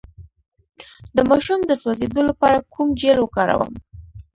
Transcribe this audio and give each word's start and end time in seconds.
د 1.15 1.17
ماشوم 1.29 1.59
د 1.65 1.71
سوځیدو 1.81 2.21
لپاره 2.29 2.65
کوم 2.73 2.87
جیل 2.99 3.17
وکاروم؟ 3.21 3.73